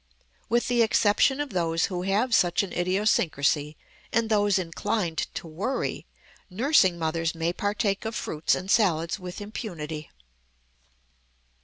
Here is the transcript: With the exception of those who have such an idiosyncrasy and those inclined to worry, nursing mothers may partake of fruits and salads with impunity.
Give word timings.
With 0.49 0.67
the 0.67 0.81
exception 0.81 1.39
of 1.39 1.51
those 1.51 1.85
who 1.85 2.01
have 2.01 2.33
such 2.33 2.63
an 2.63 2.73
idiosyncrasy 2.73 3.77
and 4.11 4.29
those 4.31 4.57
inclined 4.57 5.27
to 5.35 5.45
worry, 5.45 6.07
nursing 6.49 6.97
mothers 6.97 7.35
may 7.35 7.53
partake 7.53 8.03
of 8.03 8.15
fruits 8.15 8.55
and 8.55 8.71
salads 8.71 9.19
with 9.19 9.39
impunity. 9.39 10.09